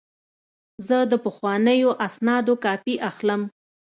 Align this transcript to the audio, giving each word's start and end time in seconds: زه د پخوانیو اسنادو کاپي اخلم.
زه 0.87 0.97
د 1.11 1.13
پخوانیو 1.25 1.89
اسنادو 2.05 2.53
کاپي 2.63 2.95
اخلم. 3.09 3.41